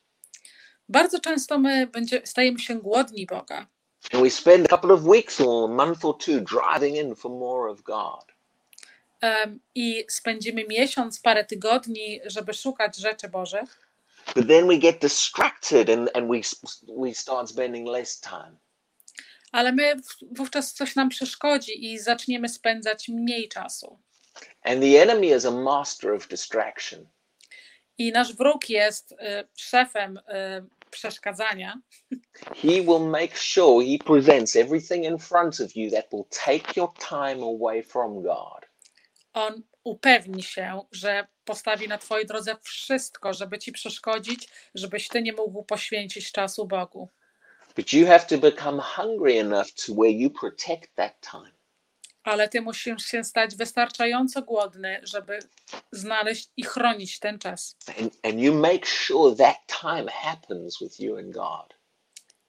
[0.89, 3.67] Bardzo często my będzie, stajemy się głodni Boga
[4.13, 7.31] And we spend a couple of weeks or a month or two driving in for
[7.31, 8.25] more of God.
[9.75, 13.89] I spędzimy miesiąc, parę tygodni, żeby szukać rzeczy Bożych,
[14.35, 16.41] But then we get distracted and, and we,
[17.03, 18.57] we start spending less time.
[19.53, 19.95] ale my
[20.33, 23.99] wówczas coś nam przeszkodzi i zaczniemy spędzać mniej czasu.
[24.63, 27.07] And the enemy is a master of distraction.
[27.99, 29.17] I nasz wróg jest y,
[29.57, 30.21] szefem y,
[30.91, 31.81] przeszkadzania.
[32.57, 36.93] He will make sure he presents everything in front of you that will take your
[37.09, 38.68] time away from God.
[39.33, 45.33] On upewni się, że postawi na Twojej drodze wszystko, żeby Ci przeszkodzić, żebyś Ty nie
[45.33, 47.09] mógł poświęcić czasu Bogu.
[47.77, 51.53] But you have to become hungry enough to where you protect that time.
[52.23, 55.39] Ale Ty musisz się stać wystarczająco głodny, żeby
[55.93, 57.77] znaleźć i chronić ten czas.
[58.01, 61.75] And, and you make sure that time happens with you and God.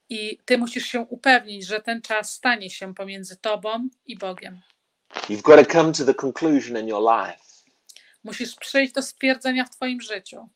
[0.10, 4.62] I Ty musisz się upewnić, że ten czas stanie się pomiędzy Tobą i Bogiem.
[5.30, 7.40] You've got to come to the conclusion in your life.
[8.24, 10.50] Musisz przyjść do stwierdzenia w Twoim życiu.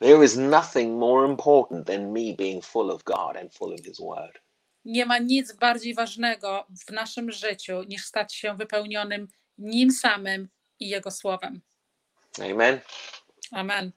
[0.00, 4.00] There is nothing more important than me being full of God and full of His
[4.00, 4.38] Word.
[4.84, 9.28] Nie ma nic bardziej ważnego w naszym życiu niż stać się wypełnionym
[9.58, 10.48] Nim samym
[10.80, 11.60] i Jego Słowem.
[12.38, 12.80] Amen.
[13.52, 13.92] Amen.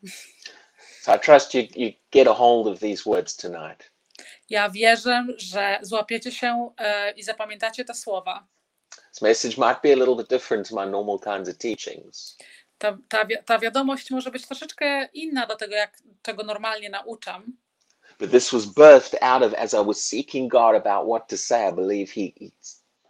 [1.01, 3.91] So I trust you, you get a hold of these words tonight.
[4.49, 8.47] Ja wierzę, że złapiecie się e, i zapamiętacie te słowa.
[9.21, 12.37] Message might be a little bit different to my normal kinds of teachings,
[12.77, 17.57] Ta, ta, wi- ta wiadomość może być troszeczkę inna do tego, jak, czego normalnie nauczam,
[18.19, 21.69] but this was birthed out of as I was seeking God about what to say.
[21.69, 22.51] I believe He, he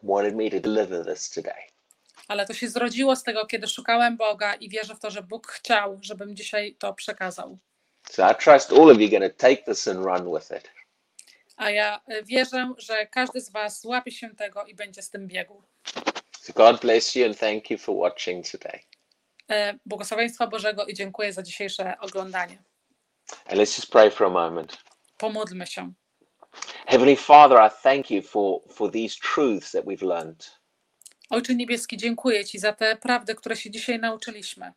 [0.03, 1.63] wanted me to deliver this today.
[2.27, 5.47] ale to się zrodziło z tego, kiedy szukałem Boga i wierzę w to, że Bóg
[5.47, 7.57] chciał, żebym dzisiaj to przekazał.
[8.09, 10.71] So I trust all of you going to take this and run with it.
[11.57, 15.27] A ja e, wierzę, że każdy z Was złapie się tego i będzie z tym
[15.27, 15.63] biegł.
[16.41, 18.79] So God bless you and thank you for watching today.
[19.51, 22.63] E, Błogosławieństwa Bożego i dziękuję za dzisiejsze oglądanie.
[23.45, 24.77] And let's just pray for a moment.
[25.17, 25.93] Pomódlmy się.
[26.87, 30.51] Heavenly Father, I thank you for, for these truths that we've learned.
[31.29, 34.73] Ojcze Niebieski, dziękuję Ci za te prawdy, które się dzisiaj nauczyliśmy.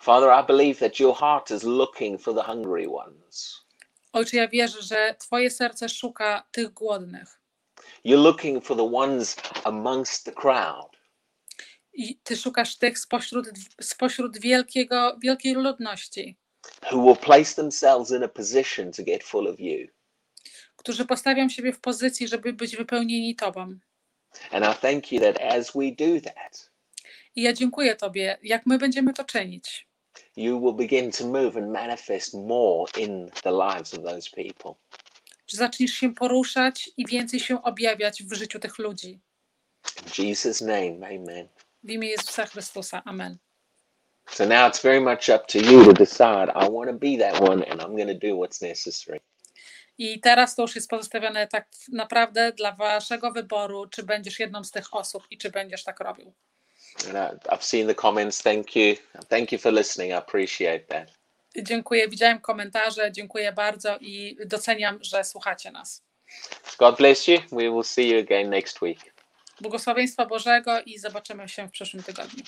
[0.00, 3.64] Father, I believe that your heart is looking for the hungry ones.
[4.12, 7.37] Ojcze, ja wierzę, że Twoje serce szuka tych głodnych.
[8.08, 10.96] You're looking for the ones amongst the crowd
[11.92, 13.46] I Ty szukasz tych spośród,
[13.80, 16.36] spośród wielkiego, wielkiej ludności,
[16.92, 19.88] who will place themselves in a position to get full of you.
[20.76, 23.78] którzy postawią siebie w pozycji, żeby być wypełnieni Tobą.
[24.50, 26.70] And I thank you that as we do that,
[27.36, 29.88] I ja dziękuję Tobie, jak my będziemy to czynić.
[30.36, 34.74] you will begin to move and manifest more in the lives of those people.
[35.48, 39.20] Że zaczniesz się poruszać i więcej się objawiać w życiu tych ludzi.
[40.18, 41.48] In Jesus' name, amen.
[41.82, 43.02] W imię Jezusa Chrystusa.
[43.04, 43.38] Amen.
[44.30, 47.40] So now it's very much up to you to decide I want to be that
[47.40, 49.20] one and I'm going to do what's necessary.
[49.98, 54.70] I teraz to już jest pozostawione tak naprawdę dla waszego wyboru, czy będziesz jedną z
[54.70, 56.32] tych osób i czy będziesz tak robił.
[57.06, 58.42] And I, I've seen the comments.
[58.42, 58.96] Thank you.
[59.28, 60.12] Thank you for listening.
[60.12, 61.17] I appreciate that.
[61.62, 66.02] Dziękuję, widziałem komentarze, dziękuję bardzo i doceniam, że słuchacie nas.
[66.78, 67.38] God bless you.
[67.52, 68.98] We will see you again next week.
[69.60, 72.44] Błogosławieństwa Bożego i zobaczymy się w przyszłym tygodniu.